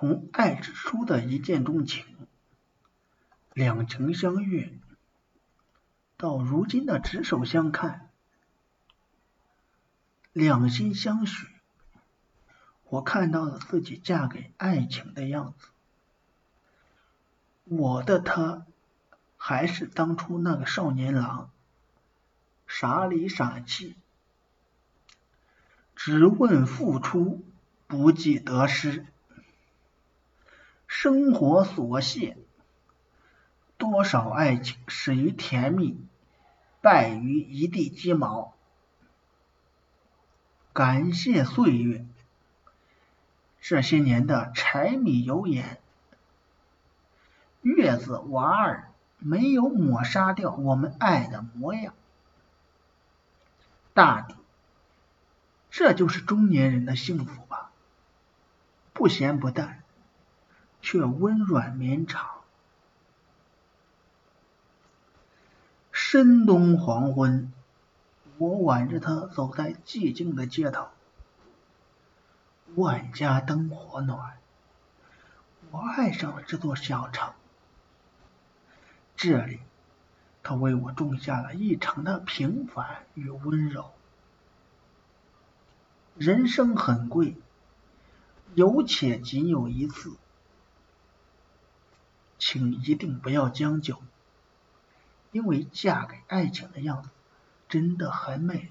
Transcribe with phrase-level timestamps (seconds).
[0.00, 2.06] 从爱之初的一见钟情、
[3.52, 4.72] 两情相悦，
[6.16, 8.08] 到如今的执手相看、
[10.32, 11.48] 两心相许，
[12.84, 15.66] 我看到了自己嫁给爱情的样子。
[17.64, 18.66] 我的他
[19.36, 21.50] 还是当初那个少年郎，
[22.68, 23.96] 傻里傻气，
[25.96, 27.44] 只问付出，
[27.88, 29.04] 不计得失。
[31.00, 32.36] 生活琐屑，
[33.76, 35.96] 多少爱情始于甜蜜，
[36.80, 38.52] 败于一地鸡毛。
[40.72, 42.04] 感谢岁月，
[43.60, 45.78] 这些年的柴米油盐。
[47.62, 51.94] 月子娃儿没有抹杀掉我们爱的模样，
[53.94, 54.34] 大抵
[55.70, 57.70] 这就是中年人的幸福吧，
[58.92, 59.84] 不咸不淡，
[60.90, 62.26] 却温软绵长。
[65.92, 67.52] 深冬黄昏，
[68.38, 70.88] 我挽着她走在寂静的街头，
[72.74, 74.38] 万家灯火暖，
[75.70, 77.34] 我爱上了这座小城。
[79.14, 79.60] 这里，
[80.42, 83.90] 他为我种下了一城的平凡与温柔。
[86.16, 87.36] 人生很贵，
[88.54, 90.16] 有且仅有一次，
[92.50, 94.02] 请一定不要将就，
[95.32, 97.10] 因为嫁给爱情的样子
[97.68, 98.70] 真的很美。